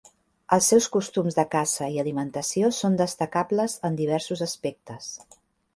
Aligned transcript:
Els 0.55 0.69
seus 0.71 0.87
costums 0.95 1.37
de 1.39 1.45
caça 1.51 1.89
i 1.97 2.01
alimentació 2.05 2.73
són 2.81 2.99
destacables 3.03 3.79
en 3.91 4.01
diversos 4.03 4.43
aspectes. 4.49 5.17